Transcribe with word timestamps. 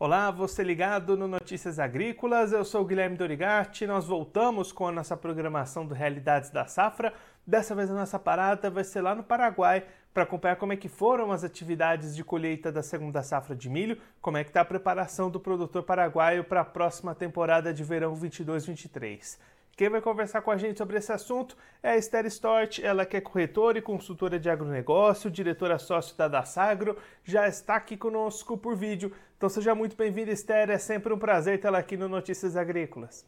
Olá, 0.00 0.30
você 0.30 0.62
ligado 0.62 1.16
no 1.16 1.26
Notícias 1.26 1.80
Agrícolas, 1.80 2.52
eu 2.52 2.64
sou 2.64 2.84
Guilherme 2.84 3.16
Dorigatti, 3.16 3.84
nós 3.84 4.06
voltamos 4.06 4.70
com 4.70 4.86
a 4.86 4.92
nossa 4.92 5.16
programação 5.16 5.84
do 5.84 5.92
Realidades 5.92 6.50
da 6.50 6.66
Safra. 6.66 7.12
Dessa 7.44 7.74
vez 7.74 7.90
a 7.90 7.94
nossa 7.94 8.16
parada 8.16 8.70
vai 8.70 8.84
ser 8.84 9.00
lá 9.00 9.12
no 9.12 9.24
Paraguai 9.24 9.84
para 10.14 10.22
acompanhar 10.22 10.54
como 10.54 10.72
é 10.72 10.76
que 10.76 10.88
foram 10.88 11.32
as 11.32 11.42
atividades 11.42 12.14
de 12.14 12.22
colheita 12.22 12.70
da 12.70 12.80
segunda 12.80 13.24
safra 13.24 13.56
de 13.56 13.68
milho, 13.68 13.98
como 14.20 14.36
é 14.36 14.44
que 14.44 14.50
está 14.50 14.60
a 14.60 14.64
preparação 14.64 15.28
do 15.28 15.40
produtor 15.40 15.82
paraguaio 15.82 16.44
para 16.44 16.60
a 16.60 16.64
próxima 16.64 17.12
temporada 17.12 17.74
de 17.74 17.82
verão 17.82 18.14
22-23. 18.14 19.36
Quem 19.78 19.88
vai 19.88 20.00
conversar 20.00 20.42
com 20.42 20.50
a 20.50 20.56
gente 20.56 20.76
sobre 20.76 20.98
esse 20.98 21.12
assunto 21.12 21.56
é 21.80 21.90
a 21.90 21.96
Esther 21.96 22.26
Stort, 22.26 22.80
ela 22.80 23.06
que 23.06 23.16
é 23.16 23.20
corretora 23.20 23.78
e 23.78 23.80
consultora 23.80 24.36
de 24.36 24.50
agronegócio, 24.50 25.30
diretora 25.30 25.78
sócio 25.78 26.16
da 26.16 26.26
Dasagro, 26.26 26.96
já 27.22 27.46
está 27.46 27.76
aqui 27.76 27.96
conosco 27.96 28.58
por 28.58 28.74
vídeo. 28.74 29.12
Então 29.38 29.48
seja 29.48 29.72
muito 29.72 29.96
bem-vinda, 29.96 30.32
Esther, 30.32 30.68
é 30.68 30.78
sempre 30.78 31.12
um 31.12 31.18
prazer 31.18 31.60
tê-la 31.60 31.78
aqui 31.78 31.96
no 31.96 32.08
Notícias 32.08 32.56
Agrícolas. 32.56 33.24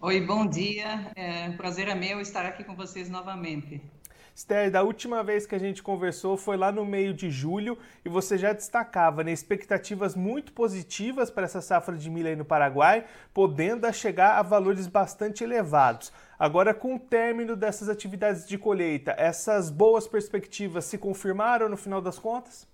Oi, 0.00 0.20
bom 0.20 0.44
dia, 0.44 1.12
é 1.14 1.48
um 1.48 1.56
prazer 1.56 1.86
é 1.86 1.94
meu 1.94 2.20
estar 2.20 2.44
aqui 2.44 2.64
com 2.64 2.74
vocês 2.74 3.08
novamente. 3.08 3.80
Esther, 4.34 4.68
da 4.68 4.82
última 4.82 5.22
vez 5.22 5.46
que 5.46 5.54
a 5.54 5.60
gente 5.60 5.80
conversou 5.80 6.36
foi 6.36 6.56
lá 6.56 6.72
no 6.72 6.84
meio 6.84 7.14
de 7.14 7.30
julho 7.30 7.78
e 8.04 8.08
você 8.08 8.36
já 8.36 8.52
destacava 8.52 9.22
né, 9.22 9.30
expectativas 9.30 10.16
muito 10.16 10.52
positivas 10.52 11.30
para 11.30 11.44
essa 11.44 11.60
safra 11.60 11.96
de 11.96 12.10
milho 12.10 12.26
aí 12.26 12.34
no 12.34 12.44
Paraguai, 12.44 13.06
podendo 13.32 13.92
chegar 13.92 14.40
a 14.40 14.42
valores 14.42 14.88
bastante 14.88 15.44
elevados. 15.44 16.12
Agora, 16.36 16.74
com 16.74 16.96
o 16.96 16.98
término 16.98 17.54
dessas 17.54 17.88
atividades 17.88 18.44
de 18.44 18.58
colheita, 18.58 19.14
essas 19.16 19.70
boas 19.70 20.08
perspectivas 20.08 20.84
se 20.84 20.98
confirmaram 20.98 21.68
no 21.68 21.76
final 21.76 22.00
das 22.00 22.18
contas? 22.18 22.71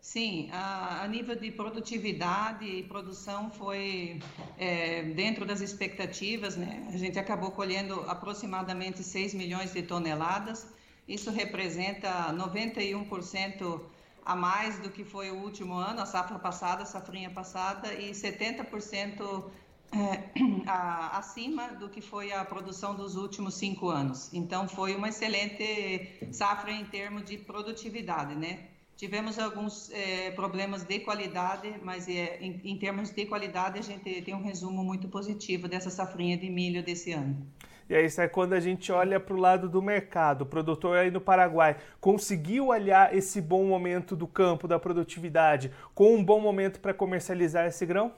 Sim, 0.00 0.48
a, 0.52 1.02
a, 1.02 1.08
nível 1.08 1.34
de 1.36 1.50
produtividade 1.50 2.64
e 2.64 2.82
produção 2.84 3.50
foi 3.50 4.20
é, 4.56 5.02
dentro 5.02 5.44
das 5.44 5.60
expectativas, 5.60 6.56
né? 6.56 6.88
A 6.92 6.96
gente 6.96 7.18
acabou 7.18 7.50
colhendo 7.50 8.00
aproximadamente 8.08 9.02
6 9.02 9.34
milhões 9.34 9.72
de 9.72 9.82
toneladas. 9.82 10.66
Isso 11.06 11.30
representa 11.30 12.32
91% 12.32 13.80
a 14.24 14.36
mais 14.36 14.78
do 14.78 14.90
que 14.90 15.04
foi 15.04 15.30
o 15.30 15.36
último 15.36 15.74
ano, 15.74 16.00
a 16.00 16.06
safra 16.06 16.38
passada, 16.38 16.84
a 16.84 16.86
safrinha 16.86 17.30
passada, 17.30 17.92
e 17.94 18.12
70% 18.12 19.50
é, 19.90 20.30
a, 20.68 21.18
acima 21.18 21.68
do 21.74 21.88
que 21.88 22.00
foi 22.00 22.32
a 22.32 22.44
produção 22.44 22.94
dos 22.94 23.16
últimos 23.16 23.54
cinco 23.54 23.88
anos. 23.88 24.32
Então, 24.32 24.68
foi 24.68 24.94
uma 24.94 25.08
excelente 25.08 26.28
safra 26.30 26.70
em 26.70 26.84
termos 26.84 27.24
de 27.24 27.36
produtividade, 27.38 28.34
né? 28.34 28.68
Tivemos 28.98 29.38
alguns 29.38 29.92
é, 29.92 30.32
problemas 30.32 30.82
de 30.82 30.98
qualidade, 30.98 31.72
mas 31.84 32.08
é, 32.08 32.36
em, 32.40 32.60
em, 32.64 32.76
termos 32.76 33.10
de 33.10 33.26
qualidade 33.26 33.78
a 33.78 33.82
gente 33.82 34.22
tem 34.22 34.34
um 34.34 34.42
resumo 34.42 34.82
muito 34.82 35.06
positivo 35.06 35.68
dessa 35.68 35.88
safrinha 35.88 36.36
de 36.36 36.50
milho 36.50 36.82
desse 36.82 37.12
ano. 37.12 37.46
E 37.88 37.94
aí, 37.94 38.06
isso 38.06 38.20
é 38.20 38.26
quando 38.26 38.54
a 38.54 38.60
gente 38.60 38.90
olha 38.90 39.20
para 39.20 39.34
o 39.34 39.38
lado 39.38 39.68
do 39.68 39.80
mercado. 39.80 40.42
O 40.42 40.46
produtor 40.46 40.98
aí 40.98 41.12
no 41.12 41.20
Paraguai 41.20 41.76
conseguiu 42.00 42.66
olhar 42.66 43.14
esse 43.14 43.40
bom 43.40 43.64
momento 43.66 44.16
do 44.16 44.26
campo, 44.26 44.66
da 44.66 44.80
produtividade, 44.80 45.70
com 45.94 46.16
um 46.16 46.24
bom 46.24 46.40
momento 46.40 46.80
para 46.80 46.92
comercializar 46.92 47.68
esse 47.68 47.86
grão? 47.86 48.12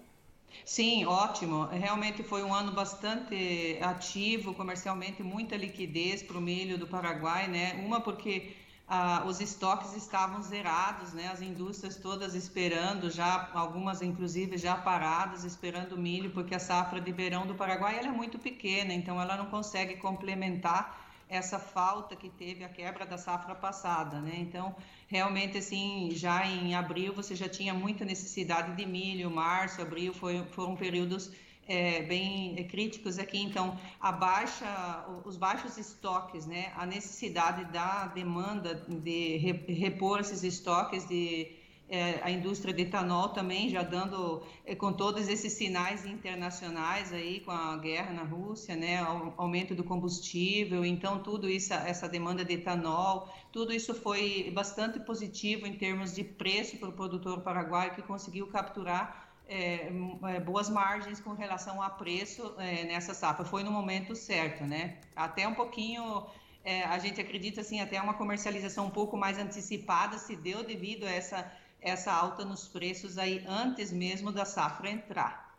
Sim, 0.64 1.04
ótimo. 1.04 1.66
Realmente 1.66 2.22
foi 2.22 2.42
um 2.42 2.54
ano 2.54 2.72
bastante 2.72 3.76
ativo 3.82 4.54
comercialmente, 4.54 5.22
muita 5.22 5.58
liquidez 5.58 6.22
para 6.22 6.38
o 6.38 6.40
milho 6.40 6.78
do 6.78 6.86
Paraguai, 6.86 7.48
né? 7.48 7.74
Uma 7.84 8.00
porque 8.00 8.54
ah, 8.92 9.22
os 9.24 9.40
estoques 9.40 9.94
estavam 9.94 10.42
zerados, 10.42 11.12
né? 11.12 11.28
As 11.28 11.40
indústrias 11.40 11.94
todas 11.94 12.34
esperando, 12.34 13.08
já 13.08 13.48
algumas 13.54 14.02
inclusive 14.02 14.58
já 14.58 14.74
paradas, 14.74 15.44
esperando 15.44 15.96
milho, 15.96 16.32
porque 16.32 16.56
a 16.56 16.58
safra 16.58 17.00
de 17.00 17.12
verão 17.12 17.46
do 17.46 17.54
Paraguai 17.54 18.00
é 18.00 18.10
muito 18.10 18.36
pequena, 18.36 18.92
então 18.92 19.20
ela 19.20 19.36
não 19.36 19.46
consegue 19.46 19.94
complementar 19.98 21.08
essa 21.28 21.60
falta 21.60 22.16
que 22.16 22.28
teve 22.28 22.64
a 22.64 22.68
quebra 22.68 23.06
da 23.06 23.16
safra 23.16 23.54
passada, 23.54 24.20
né? 24.20 24.34
Então, 24.38 24.74
realmente, 25.06 25.56
assim, 25.56 26.10
já 26.10 26.44
em 26.44 26.74
abril 26.74 27.14
você 27.14 27.36
já 27.36 27.48
tinha 27.48 27.72
muita 27.72 28.04
necessidade 28.04 28.74
de 28.74 28.84
milho, 28.84 29.30
março, 29.30 29.80
abril 29.80 30.12
foi, 30.12 30.44
foram 30.46 30.74
períodos 30.74 31.30
é, 31.70 32.02
bem 32.02 32.56
críticos 32.68 33.16
aqui. 33.16 33.38
Então, 33.38 33.78
a 34.00 34.10
baixa, 34.10 35.06
os 35.24 35.36
baixos 35.36 35.78
estoques, 35.78 36.44
né, 36.44 36.72
a 36.76 36.84
necessidade 36.84 37.64
da 37.72 38.08
demanda 38.08 38.74
de 38.74 39.36
repor 39.36 40.18
esses 40.18 40.42
estoques 40.42 41.06
de 41.06 41.60
é, 41.88 42.20
a 42.22 42.30
indústria 42.30 42.72
de 42.72 42.82
etanol 42.82 43.30
também 43.30 43.68
já 43.68 43.82
dando 43.82 44.42
é, 44.64 44.76
com 44.76 44.92
todos 44.92 45.28
esses 45.28 45.52
sinais 45.52 46.06
internacionais 46.06 47.12
aí 47.12 47.40
com 47.40 47.50
a 47.50 47.76
guerra 47.76 48.12
na 48.12 48.22
Rússia, 48.22 48.76
né, 48.76 48.98
aumento 49.36 49.74
do 49.74 49.82
combustível, 49.82 50.84
então 50.84 51.20
tudo 51.20 51.48
isso, 51.48 51.72
essa 51.72 52.08
demanda 52.08 52.44
de 52.44 52.54
etanol, 52.54 53.28
tudo 53.52 53.72
isso 53.72 53.92
foi 53.92 54.52
bastante 54.52 55.00
positivo 55.00 55.66
em 55.66 55.72
termos 55.72 56.14
de 56.14 56.22
preço 56.22 56.76
para 56.78 56.88
o 56.88 56.92
produtor 56.92 57.40
paraguaio 57.40 57.94
que 57.94 58.02
conseguiu 58.02 58.46
capturar 58.46 59.29
é, 59.50 59.90
é, 60.28 60.40
boas 60.40 60.70
margens 60.70 61.20
com 61.20 61.32
relação 61.32 61.82
a 61.82 61.90
preço 61.90 62.54
é, 62.56 62.84
nessa 62.84 63.12
safra. 63.12 63.44
Foi 63.44 63.64
no 63.64 63.72
momento 63.72 64.14
certo, 64.14 64.64
né? 64.64 64.98
Até 65.14 65.46
um 65.48 65.54
pouquinho, 65.54 66.24
é, 66.64 66.84
a 66.84 66.96
gente 67.00 67.20
acredita 67.20 67.60
assim, 67.60 67.80
até 67.80 68.00
uma 68.00 68.14
comercialização 68.14 68.86
um 68.86 68.90
pouco 68.90 69.16
mais 69.16 69.38
antecipada 69.38 70.18
se 70.18 70.36
deu 70.36 70.62
devido 70.62 71.04
a 71.04 71.10
essa, 71.10 71.52
essa 71.82 72.12
alta 72.12 72.44
nos 72.44 72.68
preços 72.68 73.18
aí 73.18 73.44
antes 73.48 73.92
mesmo 73.92 74.30
da 74.30 74.44
safra 74.44 74.88
entrar. 74.88 75.50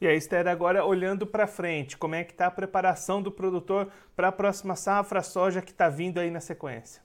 E 0.00 0.06
aí, 0.08 0.16
Esther, 0.16 0.48
agora 0.48 0.84
olhando 0.84 1.24
para 1.24 1.46
frente, 1.46 1.96
como 1.96 2.16
é 2.16 2.24
que 2.24 2.32
está 2.32 2.48
a 2.48 2.50
preparação 2.50 3.22
do 3.22 3.30
produtor 3.30 3.88
para 4.16 4.28
a 4.28 4.32
próxima 4.32 4.74
safra, 4.74 5.22
soja 5.22 5.62
que 5.62 5.70
está 5.70 5.88
vindo 5.88 6.18
aí 6.18 6.28
na 6.28 6.40
sequência? 6.40 7.00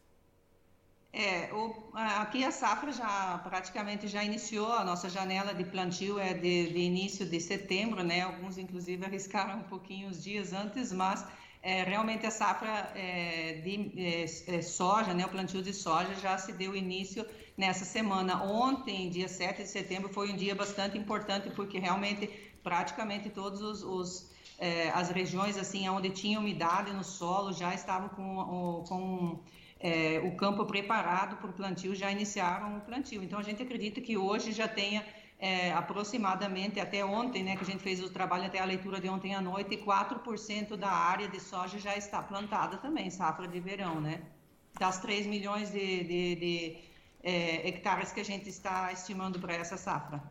É, 1.14 1.52
o, 1.54 1.92
aqui 1.94 2.44
a 2.44 2.52
safra 2.52 2.92
já 2.92 3.40
praticamente 3.44 4.08
já 4.08 4.24
iniciou, 4.24 4.72
a 4.72 4.84
nossa 4.84 5.10
janela 5.10 5.54
de 5.54 5.64
plantio 5.64 6.20
é 6.20 6.34
de, 6.34 6.70
de 6.70 6.80
início 6.80 7.26
de 7.26 7.40
setembro, 7.40 8.04
né? 8.04 8.22
Alguns 8.22 8.58
inclusive 8.58 9.04
arriscaram 9.06 9.60
um 9.60 9.64
pouquinho 9.64 10.10
os 10.10 10.24
dias 10.24 10.54
antes, 10.54 10.92
mas 10.92 11.26
é, 11.64 11.84
realmente 11.84 12.26
a 12.26 12.32
safra 12.32 12.92
é, 12.96 13.62
de 13.64 13.92
é, 13.98 14.24
é, 14.24 14.62
soja, 14.62 15.14
né? 15.14 15.26
O 15.26 15.30
plantio 15.30 15.62
de 15.62 15.74
soja 15.74 16.14
já 16.16 16.38
se 16.38 16.52
deu 16.54 16.76
início 16.76 17.26
nessa 17.58 17.84
semana. 17.84 18.44
Ontem, 18.44 19.10
dia 19.10 19.28
7 19.28 19.64
de 19.64 19.70
setembro, 19.70 20.10
foi 20.10 20.32
um 20.32 20.36
dia 20.36 20.54
bastante 20.54 20.98
importante 20.98 21.50
porque 21.52 21.80
realmente 21.80 22.28
praticamente 22.64 23.30
todos 23.30 23.62
os, 23.62 23.82
os 23.82 24.38
é, 24.60 24.90
as 24.90 25.10
regiões 25.10 25.58
assim 25.58 25.88
onde 25.88 26.10
tinha 26.10 26.40
umidade 26.40 26.92
no 26.92 27.04
solo 27.04 27.54
já 27.54 27.74
estavam 27.74 28.10
com, 28.10 28.84
com 28.88 29.40
é, 29.80 30.20
o 30.24 30.36
campo 30.36 30.66
preparado 30.66 31.38
para 31.38 31.50
o 31.50 31.54
plantio, 31.54 31.96
já 31.96 32.12
iniciaram 32.12 32.78
o 32.78 32.82
plantio. 32.82 33.24
Então, 33.24 33.40
a 33.40 33.44
gente 33.44 33.62
acredita 33.62 34.02
que 34.02 34.18
hoje 34.18 34.52
já 34.52 34.68
tenha 34.68 35.06
é, 35.40 35.72
aproximadamente, 35.72 36.80
até 36.80 37.06
ontem, 37.06 37.44
né, 37.44 37.56
que 37.56 37.64
a 37.64 37.66
gente 37.66 37.84
fez 37.84 38.02
o 38.04 38.10
trabalho 38.10 38.46
até 38.46 38.60
a 38.60 38.66
leitura 38.66 39.00
de 39.00 39.08
ontem 39.08 39.36
à 39.36 39.42
noite, 39.42 39.78
4% 39.78 40.76
da 40.76 40.90
área 40.90 41.28
de 41.28 41.40
soja 41.40 41.78
já 41.78 41.96
está 41.96 42.22
plantada 42.22 42.78
também, 42.78 43.10
safra 43.10 43.48
de 43.48 43.60
verão, 43.60 44.02
né? 44.02 44.22
Das 44.80 45.00
3 45.00 45.28
milhões 45.28 45.72
de, 45.72 46.04
de, 46.04 46.36
de 46.36 46.78
é, 47.24 47.68
hectares 47.68 48.12
que 48.12 48.20
a 48.20 48.26
gente 48.26 48.50
está 48.50 48.92
estimando 48.92 49.40
para 49.40 49.54
essa 49.54 49.78
safra. 49.78 50.22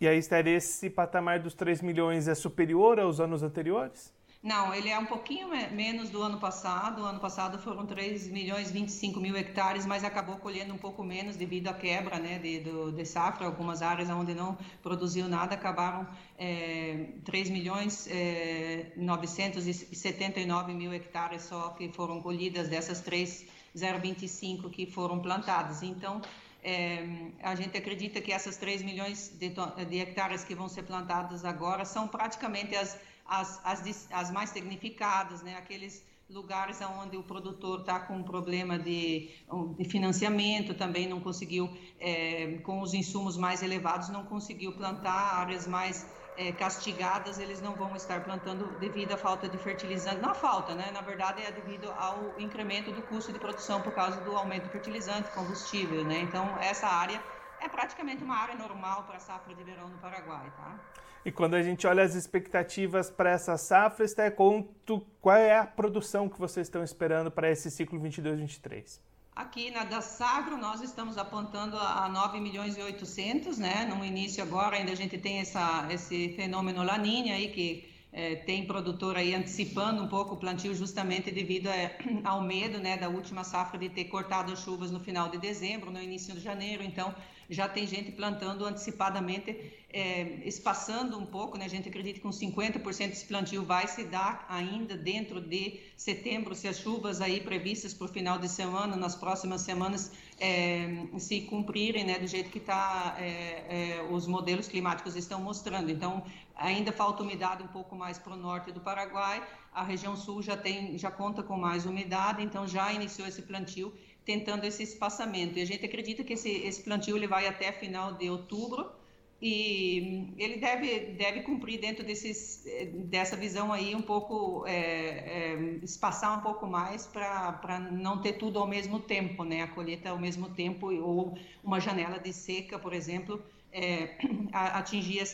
E 0.00 0.08
aí, 0.08 0.18
Esther, 0.18 0.46
esse 0.48 0.90
patamar 0.90 1.38
dos 1.40 1.54
3 1.54 1.82
milhões 1.82 2.26
é 2.26 2.34
superior 2.34 2.98
aos 2.98 3.20
anos 3.20 3.42
anteriores? 3.42 4.12
Não, 4.40 4.72
ele 4.72 4.88
é 4.88 4.96
um 4.96 5.04
pouquinho 5.04 5.48
menos 5.72 6.10
do 6.10 6.22
ano 6.22 6.38
passado. 6.38 7.02
O 7.02 7.04
ano 7.04 7.18
passado 7.18 7.58
foram 7.58 7.84
3 7.84 8.28
milhões 8.28 8.70
25 8.70 9.18
mil 9.18 9.36
hectares, 9.36 9.84
mas 9.84 10.04
acabou 10.04 10.36
colhendo 10.36 10.72
um 10.72 10.78
pouco 10.78 11.02
menos 11.02 11.34
devido 11.34 11.66
à 11.66 11.74
quebra 11.74 12.20
né, 12.20 12.38
de, 12.38 12.60
do, 12.60 12.92
de 12.92 13.04
safra. 13.04 13.46
Algumas 13.46 13.82
áreas 13.82 14.08
onde 14.10 14.34
não 14.34 14.56
produziu 14.80 15.28
nada 15.28 15.56
acabaram 15.56 16.06
é, 16.38 17.08
3 17.24 17.50
milhões 17.50 18.06
é, 18.08 18.92
979 18.96 20.72
mil 20.72 20.92
hectares 20.92 21.42
só 21.42 21.70
que 21.70 21.88
foram 21.88 22.22
colhidas 22.22 22.68
dessas 22.68 23.00
3,025 23.00 24.70
que 24.70 24.86
foram 24.86 25.18
plantadas. 25.18 25.82
Então, 25.82 26.22
é, 26.62 27.04
a 27.42 27.56
gente 27.56 27.76
acredita 27.76 28.20
que 28.20 28.30
essas 28.30 28.56
3 28.56 28.82
milhões 28.82 29.36
de, 29.36 29.52
de 29.88 29.98
hectares 29.98 30.44
que 30.44 30.54
vão 30.54 30.68
ser 30.68 30.84
plantadas 30.84 31.44
agora 31.44 31.84
são 31.84 32.06
praticamente 32.06 32.76
as 32.76 32.96
as, 33.28 33.60
as, 33.64 34.08
as 34.10 34.30
mais 34.30 34.50
significadas, 34.50 35.42
né? 35.42 35.56
aqueles 35.56 36.02
lugares 36.30 36.78
onde 37.00 37.16
o 37.16 37.22
produtor 37.22 37.80
está 37.80 38.00
com 38.00 38.22
problema 38.22 38.78
de, 38.78 39.30
de, 39.78 39.84
financiamento, 39.84 40.74
também 40.74 41.08
não 41.08 41.20
conseguiu, 41.20 41.70
é, 41.98 42.58
com 42.64 42.80
os 42.80 42.92
insumos 42.92 43.36
mais 43.36 43.62
elevados, 43.62 44.08
não 44.10 44.24
conseguiu 44.24 44.72
plantar, 44.72 45.40
áreas 45.40 45.66
mais 45.66 46.06
é, 46.36 46.52
castigadas, 46.52 47.38
eles 47.38 47.62
não 47.62 47.74
vão 47.74 47.96
estar 47.96 48.22
plantando 48.24 48.78
devido 48.78 49.12
à 49.12 49.16
falta 49.16 49.48
de 49.48 49.56
fertilizante. 49.56 50.20
Não 50.20 50.30
a 50.30 50.34
falta, 50.34 50.74
né? 50.74 50.90
Na 50.92 51.00
verdade, 51.00 51.42
é 51.42 51.50
devido 51.50 51.90
ao 51.92 52.38
incremento 52.38 52.92
do 52.92 53.02
custo 53.02 53.32
de 53.32 53.38
produção 53.38 53.80
por 53.80 53.92
causa 53.92 54.20
do 54.20 54.36
aumento 54.36 54.64
do 54.64 54.70
fertilizante, 54.70 55.30
combustível, 55.30 56.04
né? 56.04 56.20
Então, 56.20 56.58
essa 56.60 56.86
área 56.86 57.22
é 57.60 57.68
praticamente 57.68 58.22
uma 58.22 58.36
área 58.36 58.54
normal 58.54 59.04
para 59.04 59.16
a 59.16 59.20
safra 59.20 59.54
de 59.54 59.62
verão 59.62 59.88
no 59.88 59.98
Paraguai, 59.98 60.52
tá? 60.56 60.78
E 61.24 61.32
quando 61.32 61.54
a 61.54 61.62
gente 61.62 61.86
olha 61.86 62.02
as 62.02 62.14
expectativas 62.14 63.10
para 63.10 63.30
essa 63.30 63.56
safra, 63.56 64.04
está 64.04 64.30
quanto, 64.30 65.04
qual 65.20 65.36
é 65.36 65.58
a 65.58 65.66
produção 65.66 66.28
que 66.28 66.38
vocês 66.38 66.66
estão 66.66 66.82
esperando 66.82 67.30
para 67.30 67.50
esse 67.50 67.70
ciclo 67.70 68.00
22-23? 68.00 69.00
Aqui 69.34 69.70
na 69.70 69.84
da 69.84 70.00
Sagro 70.00 70.56
nós 70.56 70.80
estamos 70.80 71.16
apontando 71.16 71.76
a 71.78 72.08
9 72.08 72.40
milhões 72.40 72.76
e 72.76 72.82
800, 72.82 73.56
né? 73.58 73.84
No 73.84 74.04
início 74.04 74.42
agora 74.42 74.76
ainda 74.76 74.90
a 74.90 74.96
gente 74.96 75.16
tem 75.16 75.38
essa, 75.38 75.86
esse 75.90 76.30
fenômeno 76.30 76.82
Laninha 76.82 77.34
aí 77.34 77.48
que 77.52 77.88
é, 78.12 78.34
tem 78.34 78.66
produtor 78.66 79.16
aí 79.16 79.34
antecipando 79.34 80.02
um 80.02 80.08
pouco 80.08 80.34
o 80.34 80.36
plantio 80.38 80.74
justamente 80.74 81.30
devido 81.30 81.68
a, 81.68 81.74
ao 82.28 82.42
medo, 82.42 82.78
né, 82.78 82.96
da 82.96 83.08
última 83.08 83.44
safra 83.44 83.78
de 83.78 83.88
ter 83.88 84.06
cortado 84.06 84.52
as 84.52 84.60
chuvas 84.60 84.90
no 84.90 84.98
final 84.98 85.28
de 85.28 85.38
dezembro, 85.38 85.90
no 85.90 86.02
início 86.02 86.34
de 86.34 86.40
janeiro. 86.40 86.82
Então 86.82 87.14
já 87.48 87.66
tem 87.68 87.86
gente 87.86 88.12
plantando 88.12 88.64
antecipadamente, 88.64 89.56
é, 89.90 90.40
espaçando 90.44 91.18
um 91.18 91.24
pouco, 91.24 91.56
né? 91.56 91.64
A 91.64 91.68
gente 91.68 91.88
acredita 91.88 92.16
que 92.16 92.20
com 92.20 92.28
50% 92.28 93.08
desse 93.08 93.24
plantio 93.24 93.64
vai 93.64 93.88
se 93.88 94.04
dar 94.04 94.44
ainda 94.48 94.96
dentro 94.96 95.40
de 95.40 95.80
setembro, 95.96 96.54
se 96.54 96.68
as 96.68 96.78
chuvas 96.78 97.22
aí 97.22 97.40
previstas 97.40 97.94
para 97.94 98.04
o 98.04 98.08
final 98.08 98.38
de 98.38 98.48
semana, 98.48 98.96
nas 98.96 99.16
próximas 99.16 99.62
semanas, 99.62 100.12
é, 100.38 101.06
se 101.18 101.40
cumprirem, 101.42 102.04
né? 102.04 102.18
Do 102.18 102.26
jeito 102.26 102.50
que 102.50 102.60
tá, 102.60 103.16
é, 103.18 104.00
é 104.00 104.08
os 104.10 104.26
modelos 104.26 104.68
climáticos 104.68 105.16
estão 105.16 105.40
mostrando. 105.40 105.90
Então, 105.90 106.22
ainda 106.54 106.92
falta 106.92 107.22
umidade 107.22 107.62
um 107.62 107.68
pouco 107.68 107.96
mais 107.96 108.18
para 108.18 108.34
o 108.34 108.36
norte 108.36 108.70
do 108.72 108.80
Paraguai. 108.80 109.42
A 109.72 109.82
região 109.82 110.16
sul 110.16 110.42
já 110.42 110.56
tem, 110.56 110.98
já 110.98 111.10
conta 111.10 111.42
com 111.42 111.56
mais 111.56 111.86
umidade, 111.86 112.42
então 112.42 112.66
já 112.66 112.92
iniciou 112.92 113.26
esse 113.26 113.42
plantio 113.42 113.94
tentando 114.28 114.64
esse 114.64 114.82
espaçamento. 114.82 115.58
E 115.58 115.62
a 115.62 115.64
gente 115.64 115.86
acredita 115.86 116.22
que 116.22 116.34
esse, 116.34 116.50
esse 116.50 116.82
plantio 116.82 117.16
ele 117.16 117.26
vai 117.26 117.46
até 117.46 117.72
final 117.72 118.12
de 118.12 118.28
outubro 118.28 118.92
e 119.40 120.34
ele 120.36 120.58
deve, 120.58 121.12
deve 121.12 121.40
cumprir 121.40 121.80
dentro 121.80 122.04
desses, 122.04 122.62
dessa 123.06 123.38
visão 123.38 123.72
aí 123.72 123.94
um 123.94 124.02
pouco, 124.02 124.66
é, 124.66 124.74
é, 124.74 125.54
espaçar 125.82 126.38
um 126.38 126.42
pouco 126.42 126.66
mais 126.66 127.06
para 127.06 127.80
não 127.90 128.20
ter 128.20 128.34
tudo 128.34 128.58
ao 128.58 128.66
mesmo 128.66 129.00
tempo, 129.00 129.44
né? 129.44 129.62
A 129.62 129.68
colheita 129.68 130.10
ao 130.10 130.18
mesmo 130.18 130.50
tempo 130.50 130.92
ou 130.92 131.38
uma 131.64 131.80
janela 131.80 132.18
de 132.18 132.30
seca, 132.30 132.78
por 132.78 132.92
exemplo, 132.92 133.42
é, 133.72 134.14
atingir 134.52 135.24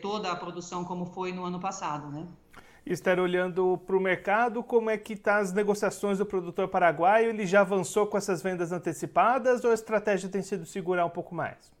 toda 0.00 0.30
a 0.30 0.36
produção 0.36 0.84
como 0.84 1.06
foi 1.06 1.32
no 1.32 1.44
ano 1.44 1.58
passado, 1.58 2.08
né? 2.08 2.24
Estar 2.86 3.18
olhando 3.18 3.78
para 3.86 3.96
o 3.96 4.00
mercado, 4.00 4.62
como 4.62 4.90
é 4.90 4.98
que 4.98 5.14
está 5.14 5.38
as 5.38 5.52
negociações 5.52 6.18
do 6.18 6.26
produtor 6.26 6.68
paraguaio? 6.68 7.30
Ele 7.30 7.46
já 7.46 7.62
avançou 7.62 8.06
com 8.06 8.18
essas 8.18 8.42
vendas 8.42 8.72
antecipadas 8.72 9.64
ou 9.64 9.70
a 9.70 9.74
estratégia 9.74 10.28
tem 10.28 10.42
sido 10.42 10.66
segurar 10.66 11.06
um 11.06 11.10
pouco 11.10 11.34
mais? 11.34 11.72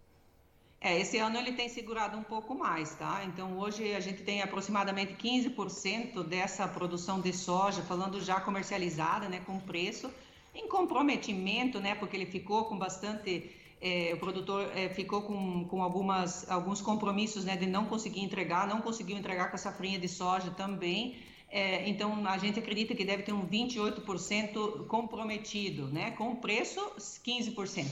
É, 0.80 1.00
esse 1.00 1.16
ano 1.16 1.38
ele 1.38 1.52
tem 1.52 1.66
segurado 1.68 2.16
um 2.16 2.22
pouco 2.22 2.54
mais, 2.54 2.94
tá? 2.94 3.22
Então 3.24 3.58
hoje 3.58 3.94
a 3.94 4.00
gente 4.00 4.22
tem 4.22 4.42
aproximadamente 4.42 5.14
15% 5.14 6.22
dessa 6.22 6.68
produção 6.68 7.20
de 7.22 7.32
soja, 7.32 7.80
falando 7.82 8.20
já 8.20 8.38
comercializada, 8.40 9.26
né, 9.26 9.40
com 9.46 9.58
preço, 9.58 10.10
em 10.54 10.68
comprometimento, 10.68 11.80
né, 11.80 11.94
porque 11.94 12.14
ele 12.14 12.26
ficou 12.26 12.66
com 12.66 12.78
bastante 12.78 13.50
é, 13.86 14.14
o 14.14 14.16
produtor 14.16 14.70
é, 14.74 14.88
ficou 14.88 15.20
com, 15.20 15.66
com 15.66 15.82
algumas, 15.82 16.50
alguns 16.50 16.80
compromissos 16.80 17.44
né, 17.44 17.54
de 17.54 17.66
não 17.66 17.84
conseguir 17.84 18.22
entregar, 18.22 18.66
não 18.66 18.80
conseguiu 18.80 19.14
entregar 19.14 19.50
com 19.50 19.56
a 19.56 19.58
safrinha 19.58 19.98
de 19.98 20.08
soja 20.08 20.50
também. 20.52 21.18
É, 21.50 21.86
então, 21.86 22.26
a 22.26 22.38
gente 22.38 22.58
acredita 22.58 22.94
que 22.94 23.04
deve 23.04 23.24
ter 23.24 23.32
um 23.32 23.46
28% 23.46 24.86
comprometido, 24.86 25.88
né, 25.88 26.12
com 26.12 26.34
preço 26.34 26.80
15% 26.96 27.84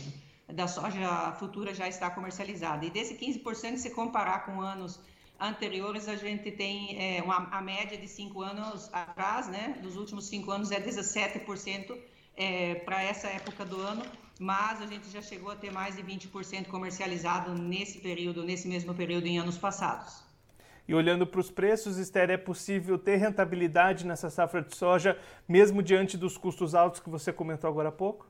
da 0.48 0.66
soja 0.66 1.32
futura 1.38 1.74
já 1.74 1.86
está 1.86 2.08
comercializada. 2.08 2.86
E 2.86 2.90
desse 2.90 3.14
15%, 3.14 3.76
se 3.76 3.90
comparar 3.90 4.46
com 4.46 4.62
anos 4.62 4.98
anteriores, 5.38 6.08
a 6.08 6.16
gente 6.16 6.50
tem 6.52 6.96
é, 6.98 7.22
uma, 7.22 7.48
a 7.50 7.60
média 7.60 7.98
de 7.98 8.08
cinco 8.08 8.40
anos 8.40 8.88
atrás, 8.94 9.46
né, 9.46 9.78
dos 9.82 9.96
últimos 9.96 10.26
cinco 10.26 10.52
anos 10.52 10.70
é 10.70 10.80
17% 10.80 11.94
é, 12.34 12.76
para 12.76 13.02
essa 13.02 13.28
época 13.28 13.66
do 13.66 13.78
ano 13.78 14.02
mas 14.42 14.82
a 14.82 14.86
gente 14.86 15.08
já 15.08 15.22
chegou 15.22 15.52
a 15.52 15.56
ter 15.56 15.70
mais 15.70 15.94
de 15.94 16.02
20% 16.02 16.66
comercializado 16.66 17.54
nesse 17.54 17.98
período, 17.98 18.42
nesse 18.42 18.66
mesmo 18.66 18.92
período 18.92 19.26
em 19.26 19.38
anos 19.38 19.56
passados. 19.56 20.24
E 20.86 20.92
olhando 20.92 21.24
para 21.24 21.40
os 21.40 21.48
preços, 21.48 21.96
Esther, 21.96 22.28
é 22.28 22.36
possível 22.36 22.98
ter 22.98 23.16
rentabilidade 23.16 24.04
nessa 24.04 24.28
safra 24.28 24.60
de 24.60 24.74
soja, 24.76 25.16
mesmo 25.48 25.80
diante 25.80 26.16
dos 26.16 26.36
custos 26.36 26.74
altos 26.74 26.98
que 26.98 27.08
você 27.08 27.32
comentou 27.32 27.70
agora 27.70 27.90
há 27.90 27.92
pouco? 27.92 28.26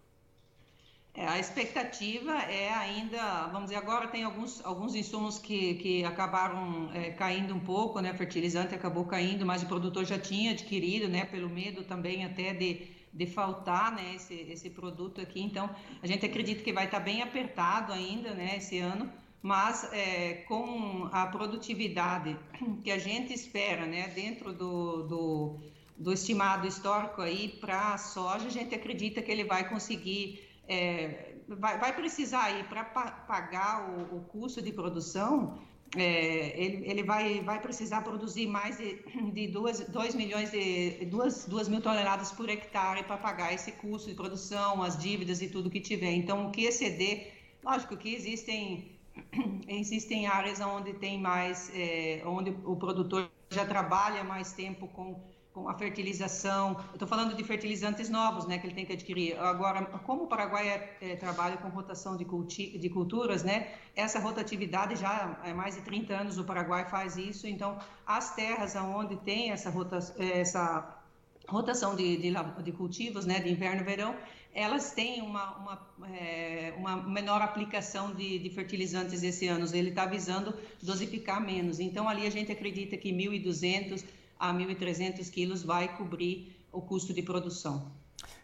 É, 1.14 1.26
a 1.26 1.38
expectativa 1.38 2.32
é 2.42 2.70
ainda, 2.70 3.46
vamos 3.46 3.64
dizer, 3.64 3.76
agora 3.76 4.08
tem 4.08 4.22
alguns, 4.22 4.64
alguns 4.64 4.94
insumos 4.94 5.38
que, 5.38 5.74
que 5.74 6.04
acabaram 6.04 6.90
é, 6.94 7.10
caindo 7.10 7.54
um 7.54 7.60
pouco, 7.60 8.00
né? 8.00 8.12
Fertilizante 8.14 8.74
acabou 8.74 9.04
caindo, 9.06 9.44
mas 9.46 9.62
o 9.62 9.66
produtor 9.66 10.04
já 10.04 10.18
tinha 10.18 10.52
adquirido, 10.52 11.08
né? 11.08 11.24
Pelo 11.24 11.48
medo 11.48 11.84
também 11.84 12.24
até 12.24 12.52
de 12.54 13.01
de 13.12 13.26
faltar 13.26 13.92
né, 13.92 14.14
esse, 14.14 14.34
esse 14.34 14.70
produto 14.70 15.20
aqui. 15.20 15.40
Então, 15.40 15.68
a 16.02 16.06
gente 16.06 16.24
acredita 16.24 16.62
que 16.62 16.72
vai 16.72 16.86
estar 16.86 17.00
bem 17.00 17.22
apertado 17.22 17.92
ainda 17.92 18.32
né, 18.34 18.56
esse 18.56 18.78
ano, 18.78 19.12
mas 19.42 19.92
é, 19.92 20.44
com 20.48 21.08
a 21.12 21.26
produtividade 21.26 22.36
que 22.82 22.90
a 22.90 22.98
gente 22.98 23.32
espera 23.32 23.86
né, 23.86 24.08
dentro 24.08 24.52
do, 24.52 25.02
do, 25.02 25.60
do 25.98 26.12
estimado 26.12 26.66
histórico 26.66 27.20
aí 27.20 27.48
para 27.48 27.94
a 27.94 27.98
soja, 27.98 28.46
a 28.46 28.50
gente 28.50 28.74
acredita 28.74 29.20
que 29.20 29.30
ele 29.30 29.44
vai 29.44 29.68
conseguir. 29.68 30.48
É, 30.68 31.34
vai, 31.48 31.78
vai 31.78 31.92
precisar 31.94 32.44
aí 32.44 32.64
para 32.64 32.84
pagar 32.84 33.90
o, 33.90 34.16
o 34.16 34.20
custo 34.22 34.62
de 34.62 34.72
produção 34.72 35.58
é, 35.96 36.58
ele, 36.58 36.88
ele 36.88 37.02
vai, 37.02 37.40
vai 37.40 37.60
precisar 37.60 38.02
produzir 38.02 38.46
mais 38.46 38.78
de, 38.78 38.98
de 39.32 39.48
2 39.48 40.14
milhões 40.14 40.50
de 40.50 41.04
2 41.04 41.68
mil 41.68 41.80
toneladas 41.80 42.32
por 42.32 42.48
hectare 42.48 43.04
para 43.04 43.16
pagar 43.16 43.52
esse 43.52 43.72
custo 43.72 44.08
de 44.08 44.14
produção, 44.14 44.82
as 44.82 44.96
dívidas 44.96 45.42
e 45.42 45.48
tudo 45.48 45.70
que 45.70 45.80
tiver. 45.80 46.12
Então, 46.12 46.46
o 46.46 46.50
que 46.50 46.64
exceder, 46.64 47.32
lógico 47.62 47.96
que 47.96 48.14
existem 48.14 48.98
existem 49.68 50.26
áreas 50.26 50.60
onde 50.60 50.94
tem 50.94 51.20
mais, 51.20 51.70
é, 51.74 52.22
onde 52.24 52.56
o 52.64 52.76
produtor 52.76 53.30
já 53.50 53.66
trabalha 53.66 54.24
mais 54.24 54.52
tempo 54.52 54.88
com 54.88 55.20
com 55.52 55.68
a 55.68 55.74
fertilização. 55.74 56.76
Estou 56.92 57.06
falando 57.06 57.36
de 57.36 57.44
fertilizantes 57.44 58.08
novos, 58.08 58.46
né, 58.46 58.58
que 58.58 58.66
ele 58.66 58.74
tem 58.74 58.86
que 58.86 58.92
adquirir. 58.92 59.38
Agora, 59.38 59.84
como 60.06 60.24
o 60.24 60.26
Paraguai 60.26 60.68
é, 60.68 60.96
é, 61.00 61.16
trabalha 61.16 61.56
com 61.58 61.68
rotação 61.68 62.16
de, 62.16 62.24
culti 62.24 62.78
de 62.78 62.88
culturas, 62.88 63.42
né, 63.42 63.68
essa 63.94 64.18
rotatividade 64.18 64.96
já 64.96 65.38
há 65.44 65.54
mais 65.54 65.74
de 65.74 65.82
30 65.82 66.14
anos 66.14 66.38
o 66.38 66.44
Paraguai 66.44 66.88
faz 66.88 67.16
isso. 67.16 67.46
Então, 67.46 67.78
as 68.06 68.34
terras 68.34 68.74
onde 68.76 69.16
tem 69.16 69.50
essa, 69.50 69.68
rota 69.68 69.98
essa 70.18 70.98
rotação 71.46 71.94
de, 71.94 72.16
de, 72.16 72.32
de, 72.62 72.72
cultivos, 72.72 73.26
né, 73.26 73.38
de 73.40 73.50
inverno 73.50 73.82
e 73.82 73.84
verão, 73.84 74.16
elas 74.54 74.92
têm 74.92 75.22
uma, 75.22 75.56
uma, 75.56 76.06
é, 76.14 76.74
uma 76.76 76.96
menor 76.96 77.40
aplicação 77.42 78.14
de, 78.14 78.38
de, 78.38 78.50
fertilizantes 78.50 79.22
esse 79.22 79.48
ano. 79.48 79.66
Ele 79.74 79.90
está 79.90 80.06
visando 80.06 80.54
dosificar 80.82 81.40
menos. 81.44 81.80
Então, 81.80 82.08
ali 82.08 82.26
a 82.26 82.30
gente 82.30 82.52
acredita 82.52 82.96
que 82.96 83.12
1.200 83.12 84.04
a 84.42 84.52
1.300 84.52 85.30
quilos 85.30 85.62
vai 85.62 85.96
cobrir 85.96 86.56
o 86.72 86.82
custo 86.82 87.14
de 87.14 87.22
produção. 87.22 87.92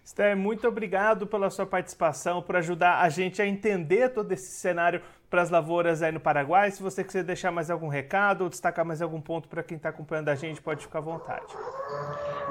Esther, 0.05 0.37
muito 0.37 0.67
obrigado 0.67 1.27
pela 1.27 1.51
sua 1.51 1.67
participação, 1.67 2.41
por 2.41 2.55
ajudar 2.55 3.01
a 3.01 3.09
gente 3.09 3.43
a 3.43 3.47
entender 3.47 4.11
todo 4.11 4.31
esse 4.31 4.53
cenário 4.53 5.03
para 5.29 5.43
as 5.43 5.51
lavouras 5.51 6.01
aí 6.01 6.13
no 6.13 6.21
Paraguai. 6.21 6.71
Se 6.71 6.81
você 6.81 7.03
quiser 7.03 7.25
deixar 7.25 7.51
mais 7.51 7.69
algum 7.69 7.89
recado 7.89 8.45
ou 8.45 8.49
destacar 8.49 8.85
mais 8.85 9.03
algum 9.03 9.21
ponto 9.21 9.49
para 9.49 9.61
quem 9.63 9.77
está 9.77 9.89
acompanhando 9.89 10.29
a 10.29 10.37
gente, 10.37 10.63
pode 10.63 10.83
ficar 10.83 11.01
à 11.01 11.03
vontade. 11.03 11.53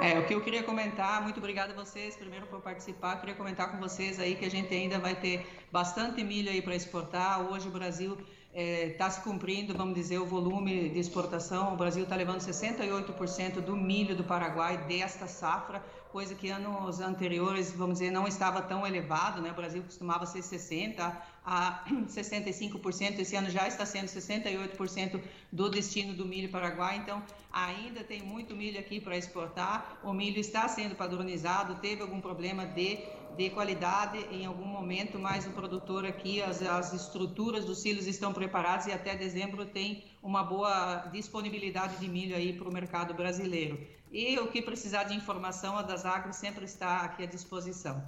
É, 0.02 0.20
o 0.20 0.26
que 0.28 0.36
eu 0.36 0.42
queria 0.42 0.62
comentar, 0.62 1.24
muito 1.24 1.38
obrigado 1.38 1.72
a 1.72 1.74
vocês, 1.74 2.18
primeiro 2.18 2.48
por 2.48 2.62
participar, 2.62 3.14
eu 3.14 3.20
queria 3.22 3.36
comentar 3.36 3.72
com 3.72 3.78
vocês 3.78 4.20
aí 4.20 4.36
que 4.36 4.46
a 4.46 4.52
gente 4.52 4.72
ainda 4.74 5.00
vai 5.00 5.16
ter 5.16 5.48
bastante 5.72 6.22
milho 6.22 6.52
aí 6.52 6.62
para 6.62 6.76
exportar. 6.76 7.50
Hoje 7.50 7.70
o 7.70 7.72
Brasil 7.72 8.18
está 8.58 8.60
é, 8.60 8.90
tá 8.90 9.10
se 9.12 9.22
cumprindo, 9.22 9.72
vamos 9.76 9.94
dizer, 9.94 10.18
o 10.18 10.26
volume 10.26 10.90
de 10.90 10.98
exportação. 10.98 11.76
O 11.76 11.78
Brasil 11.78 12.04
está 12.04 12.16
levando 12.16 12.40
68% 12.40 13.62
do 13.62 13.76
milho 13.76 14.16
do 14.16 14.24
Paraguai 14.24 14.78
desta 14.88 15.28
safra, 15.28 15.80
coisa 16.12 16.34
que 16.34 16.50
anos 16.50 17.00
anteriores, 17.00 17.72
vamos 17.72 18.00
dizer, 18.00 18.10
não 18.10 18.28
estava 18.28 18.60
tão 18.64 18.88
elevado. 18.88 19.44
Né? 19.44 19.52
O 19.52 19.54
Brasil 19.54 19.84
costumava 19.84 20.26
ser 20.26 20.40
60% 20.40 21.14
a 21.46 21.84
65%, 22.10 23.20
esse 23.20 23.36
ano 23.36 23.50
já 23.52 23.68
está 23.68 23.86
sendo 23.86 24.08
68% 24.08 25.22
do 25.52 25.70
destino 25.70 26.16
do 26.16 26.26
milho 26.26 26.50
paraguai. 26.50 26.98
Então, 26.98 27.22
ainda 27.54 28.04
tem 28.04 28.24
muito 28.24 28.56
milho 28.56 28.80
aqui 28.80 29.00
para 29.00 29.16
exportar. 29.16 30.00
O 30.04 30.12
milho 30.12 30.40
está 30.40 30.68
sendo 30.68 30.96
padronizado, 30.96 31.76
teve 31.76 32.02
algum 32.02 32.20
problema 32.20 32.66
de 32.66 32.98
de 33.38 33.52
qualidade 33.52 34.18
em 34.32 34.46
algum 34.46 34.66
momento, 34.66 35.20
mas 35.20 35.46
o 35.46 35.52
produtor 35.52 36.06
aqui, 36.06 36.42
as, 36.42 36.62
as 36.62 36.92
estruturas 36.92 37.64
dos 37.64 37.82
silos 37.82 38.08
estão 38.08 38.34
preparadas 38.34 38.88
e 38.88 38.92
até 38.92 39.16
dezembro 39.16 39.66
tem 39.66 40.04
uma 40.24 40.44
boa 40.44 41.08
disponibilidade 41.12 41.98
de 41.98 42.10
milho 42.10 42.36
aí 42.36 42.54
para 42.54 42.68
o 42.68 42.74
mercado 42.74 43.14
brasileiro. 43.14 43.80
E 44.12 44.40
o 44.40 44.48
que 44.48 44.62
precisar 44.62 45.04
de 45.04 45.14
informação, 45.14 45.78
a 45.78 45.84
das 45.84 46.06
Agro 46.06 46.34
sempre 46.34 46.66
está 46.66 47.02
aqui 47.02 47.24
à 47.24 47.26
disposição. 47.28 48.04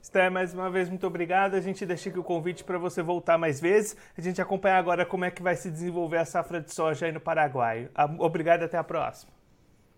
Esther, 0.00 0.30
mais 0.30 0.54
uma 0.54 0.70
vez, 0.70 0.88
muito 0.88 1.06
obrigado. 1.06 1.54
A 1.54 1.60
gente 1.60 1.84
deixa 1.84 2.08
aqui 2.08 2.18
o 2.18 2.24
convite 2.24 2.64
para 2.64 2.78
você 2.78 3.02
voltar 3.02 3.36
mais 3.36 3.60
vezes. 3.60 3.94
A 4.16 4.20
gente 4.22 4.40
acompanha 4.40 4.76
agora 4.76 5.04
como 5.04 5.26
é 5.26 5.30
que 5.30 5.42
vai 5.42 5.56
se 5.56 5.70
desenvolver 5.70 6.18
a 6.18 6.24
safra 6.24 6.60
de 6.60 6.72
soja 6.72 7.04
aí 7.04 7.12
no 7.12 7.20
Paraguai. 7.20 7.90
Obrigado 8.18 8.62
até 8.62 8.78
a 8.78 8.84
próxima. 8.84 9.30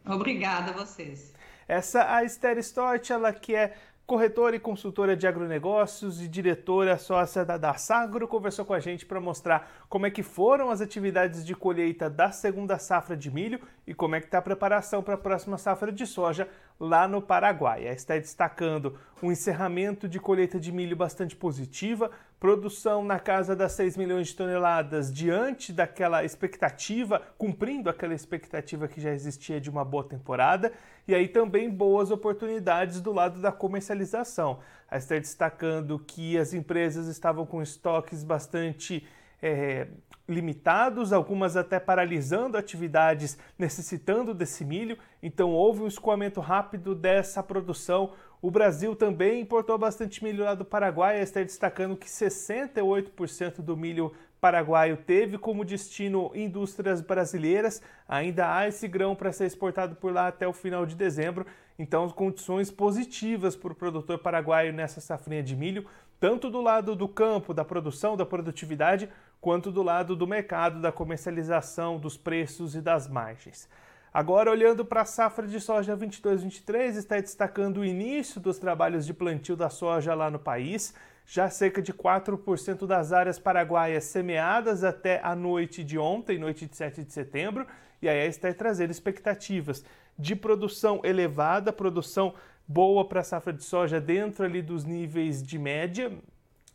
Obrigada 0.05 0.73
a 0.73 0.75
vocês. 0.75 1.33
Essa 1.69 2.17
a 2.17 2.25
Esther 2.25 2.59
Stott, 2.59 3.13
ela 3.13 3.33
que 3.33 3.55
é 3.55 3.75
corretora 4.07 4.57
e 4.57 4.61
consultora 4.61 5.17
de 5.17 5.27
agronegócios 5.27 6.21
e 6.21 6.29
diretora 6.29 6.99
sócia 6.99 7.45
da 7.45 7.57
Dassagro, 7.57 8.27
conversou 8.27 8.65
com 8.65 8.75
a 8.75 8.81
gente 8.81 9.07
para 9.07 9.21
mostrar 9.21 9.71
como 9.89 10.07
é 10.07 10.11
que 10.11 10.23
foram 10.23 10.71
as 10.71 10.81
atividades 10.81 11.45
de 11.45 11.55
colheita 11.55 12.11
da 12.11 12.31
segunda 12.31 12.79
safra 12.79 13.17
de 13.17 13.31
milho 13.31 13.61
e 13.87 13.95
como 13.95 14.15
é 14.15 14.21
que 14.21 14.27
está 14.27 14.39
a 14.39 14.43
preparação 14.43 15.03
para 15.03 15.15
a 15.15 15.19
próxima 15.19 15.57
safra 15.57 15.93
de 15.93 16.07
soja 16.07 16.49
lá 16.79 17.07
no 17.07 17.23
Paraguai. 17.23 17.87
Está 17.87 18.17
destacando 18.19 18.99
um 19.23 19.31
encerramento 19.31 20.09
de 20.09 20.19
colheita 20.19 20.59
de 20.59 20.73
milho 20.73 20.97
bastante 20.97 21.37
positiva, 21.37 22.11
produção 22.43 23.05
na 23.05 23.21
casa 23.21 23.55
das 23.55 23.71
6 23.71 23.97
milhões 23.97 24.27
de 24.27 24.35
toneladas 24.35 25.13
diante 25.13 25.73
daquela 25.73 26.25
expectativa, 26.25 27.23
cumprindo 27.39 27.89
aquela 27.89 28.15
expectativa 28.15 28.89
que 28.89 29.01
já 29.01 29.13
existia 29.13 29.61
de 29.61 29.71
uma 29.71 29.85
boa 29.85 30.03
temporada, 30.03 30.73
e 31.07 31.15
aí 31.15 31.29
também 31.29 31.71
boas 31.71 32.11
oportunidades 32.11 33.01
do 33.01 33.13
lado 33.13 33.41
da 33.41 33.53
comercialização. 33.53 34.59
A 34.91 34.97
estar 34.97 35.21
destacando 35.21 36.01
que 36.01 36.37
as 36.37 36.53
empresas 36.53 37.07
estavam 37.07 37.47
com 37.47 37.63
estoques 37.63 38.25
bastante 38.25 39.07
é, 39.41 39.87
limitados, 40.29 41.13
algumas 41.13 41.57
até 41.57 41.79
paralisando 41.79 42.59
atividades 42.59 43.39
necessitando 43.57 44.35
desse 44.35 44.65
milho, 44.65 44.99
então 45.23 45.53
houve 45.53 45.83
um 45.83 45.87
escoamento 45.87 46.41
rápido 46.41 46.93
dessa 46.93 47.41
produção. 47.41 48.15
O 48.43 48.51
Brasil 48.51 48.97
também 48.97 49.41
importou 49.41 49.79
bastante 49.79 50.23
milho 50.25 50.43
lá 50.43 50.57
do 50.57 50.65
Paraguai, 50.65 51.23
está 51.23 51.41
destacando 51.45 51.97
que 51.97 52.09
68% 52.09 53.61
do 53.61 53.77
milho 53.77 54.13
paraguaio 54.41 54.97
teve 54.97 55.39
como 55.39 55.65
destino 55.65 56.33
indústrias 56.35 57.01
brasileiras. 57.01 57.81
Ainda 58.09 58.53
há 58.53 58.67
esse 58.67 58.89
grão 58.89 59.15
para 59.15 59.31
ser 59.31 59.47
exportado 59.47 59.95
por 59.95 60.13
lá 60.13 60.27
até 60.27 60.49
o 60.49 60.53
final 60.53 60.85
de 60.85 60.97
dezembro. 60.97 61.47
Então, 61.79 62.11
condições 62.11 62.69
positivas 62.69 63.55
para 63.55 63.71
o 63.71 63.77
produtor 63.77 64.19
paraguaio 64.19 64.73
nessa 64.73 65.01
safrinha 65.01 65.45
de 65.45 65.55
milho, 65.55 65.87
tanto 66.19 66.51
do 66.51 66.61
lado 66.61 66.97
do 66.97 67.07
campo, 67.07 67.55
da 67.55 67.65
produção, 67.65 68.17
da 68.17 68.27
produtividade, 68.27 69.09
quanto 69.41 69.71
do 69.71 69.85
lado 69.85 70.17
do 70.17 70.27
mercado, 70.27 70.81
da 70.81 70.91
comercialização, 70.91 71.97
dos 71.97 72.17
preços 72.17 72.75
e 72.75 72.81
das 72.81 73.07
margens. 73.07 73.69
Agora, 74.15 74.51
olhando 74.51 74.85
para 74.85 75.01
a 75.01 75.07
safra 75.07 75.47
de 75.47 75.59
soja 75.59 75.97
22-23, 75.97 76.97
está 76.97 77.19
destacando 77.19 77.79
o 77.79 77.85
início 77.85 78.39
dos 78.43 78.59
trabalhos 78.59 79.07
de 79.07 79.15
plantio 79.15 79.57
da 79.57 79.71
soja 79.71 80.15
lá 80.15 80.31
no 80.31 80.39
país. 80.39 80.93
Já 81.25 81.49
cerca 81.49 81.81
de 81.81 81.95
4% 81.95 82.87
das 82.87 83.11
áreas 83.15 83.39
paraguaias 83.39 84.05
semeadas 84.05 84.85
até 84.85 85.19
a 85.25 85.35
noite 85.35 85.83
de 85.83 85.99
ontem, 85.99 86.39
noite 86.39 86.67
de 86.67 86.77
7 86.77 87.05
de 87.05 87.11
setembro, 87.11 87.67
e 88.03 88.09
aí 88.09 88.29
está 88.29 88.53
trazendo 88.53 88.91
expectativas 88.91 89.83
de 90.19 90.37
produção 90.37 91.01
elevada, 91.03 91.73
produção 91.73 92.35
boa 92.69 93.09
para 93.09 93.21
a 93.21 93.25
safra 93.25 93.53
de 93.53 93.65
soja 93.65 93.99
dentro 93.99 94.45
ali 94.45 94.61
dos 94.61 94.85
níveis 94.85 95.43
de 95.43 95.59
média, 95.59 96.13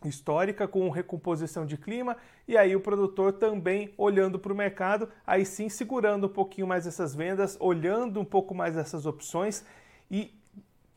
histórica 0.05 0.67
com 0.67 0.89
recomposição 0.89 1.65
de 1.65 1.77
clima 1.77 2.17
e 2.47 2.55
aí 2.55 2.75
o 2.75 2.79
produtor 2.79 3.33
também 3.33 3.93
olhando 3.97 4.37
para 4.37 4.53
o 4.53 4.55
mercado, 4.55 5.09
aí 5.25 5.45
sim 5.45 5.69
segurando 5.69 6.27
um 6.27 6.29
pouquinho 6.29 6.67
mais 6.67 6.85
essas 6.85 7.15
vendas, 7.15 7.57
olhando 7.59 8.19
um 8.19 8.25
pouco 8.25 8.53
mais 8.53 8.77
essas 8.77 9.05
opções 9.05 9.65
e 10.11 10.33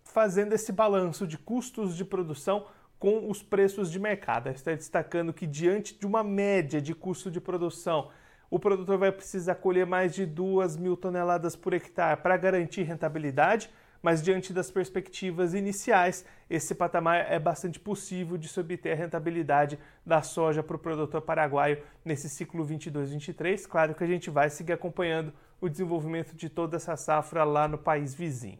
fazendo 0.05 0.53
esse 0.53 0.73
balanço 0.73 1.27
de 1.27 1.39
custos 1.39 1.97
de 1.97 2.05
produção 2.05 2.67
com 2.99 3.31
os 3.31 3.43
preços 3.43 3.91
de 3.91 3.99
mercado. 3.99 4.51
Está 4.51 4.75
destacando 4.75 5.33
que 5.33 5.47
diante 5.47 5.99
de 5.99 6.07
uma 6.07 6.23
média 6.23 6.83
de 6.83 6.95
custo 6.95 7.31
de 7.31 7.41
produção, 7.41 8.11
o 8.51 8.59
produtor 8.59 8.99
vai 8.99 9.11
precisar 9.11 9.55
colher 9.55 9.87
mais 9.87 10.15
de 10.15 10.27
2 10.27 10.77
mil 10.77 10.97
toneladas 10.97 11.57
por 11.57 11.73
hectare 11.73 12.21
para 12.21 12.37
garantir 12.37 12.83
rentabilidade 12.83 13.71
mas 14.03 14.23
diante 14.23 14.53
das 14.53 14.71
perspectivas 14.71 15.55
iniciais, 15.55 16.25
esse 16.49 16.75
patamar 16.75 17.31
é 17.31 17.39
bastante 17.39 17.79
possível 17.79 18.37
de 18.37 18.49
se 18.49 18.59
obter 18.59 18.93
a 18.93 18.97
rentabilidade 18.97 19.79
da 20.05 20.23
soja 20.23 20.63
para 20.63 20.77
o 20.77 20.79
produtor 20.79 21.23
paraguaio 21.23 21.83
nesse 22.05 22.29
ciclo 22.29 22.67
22-23. 22.67 23.67
Claro 23.67 23.95
que 23.95 24.05
a 24.05 24.07
gente 24.07 24.31
vai 24.31 24.49
seguir 24.51 24.73
acompanhando 24.73 25.33
o 25.61 25.69
desenvolvimento 25.69 26.35
de 26.35 26.49
toda 26.49 26.77
essa 26.77 26.97
safra 26.97 27.45
lá 27.45 27.69
no 27.69 27.79
país 27.79 28.15
vizinho. 28.15 28.59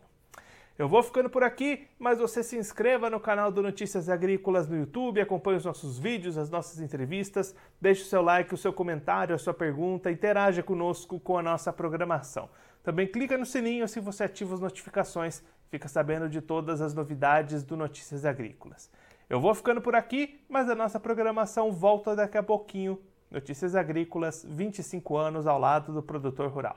Eu 0.81 0.89
vou 0.89 1.03
ficando 1.03 1.29
por 1.29 1.43
aqui, 1.43 1.87
mas 1.99 2.19
você 2.19 2.43
se 2.43 2.57
inscreva 2.57 3.11
no 3.11 3.21
canal 3.21 3.53
do 3.53 3.61
Notícias 3.61 4.09
Agrícolas 4.09 4.67
no 4.67 4.79
YouTube, 4.79 5.21
acompanhe 5.21 5.59
os 5.59 5.65
nossos 5.67 5.99
vídeos, 5.99 6.39
as 6.39 6.49
nossas 6.49 6.81
entrevistas, 6.81 7.55
deixe 7.79 8.01
o 8.01 8.07
seu 8.07 8.23
like, 8.23 8.55
o 8.55 8.57
seu 8.57 8.73
comentário, 8.73 9.35
a 9.35 9.39
sua 9.39 9.53
pergunta, 9.53 10.11
interaja 10.11 10.63
conosco 10.63 11.21
com 11.21 11.37
a 11.37 11.43
nossa 11.43 11.71
programação. 11.71 12.49
Também 12.83 13.07
clica 13.07 13.37
no 13.37 13.45
sininho 13.45 13.87
se 13.87 14.01
você 14.01 14.25
ativa 14.25 14.55
as 14.55 14.61
notificações, 14.61 15.43
fica 15.71 15.87
sabendo 15.87 16.29
de 16.29 16.41
todas 16.41 16.81
as 16.81 16.95
novidades 16.95 17.63
do 17.63 17.77
Notícias 17.77 18.25
Agrícolas. 18.25 18.91
Eu 19.29 19.41
vou 19.41 19.55
ficando 19.55 19.81
por 19.81 19.95
aqui, 19.95 20.41
mas 20.49 20.69
a 20.69 20.75
nossa 20.75 20.99
programação 20.99 21.71
volta 21.71 22.17
daqui 22.17 22.39
a 22.39 22.43
pouquinho. 22.43 23.01
Notícias 23.31 23.77
Agrícolas, 23.77 24.45
25 24.49 25.17
anos 25.17 25.47
ao 25.47 25.59
lado 25.59 25.93
do 25.93 26.03
produtor 26.03 26.51
rural. 26.51 26.77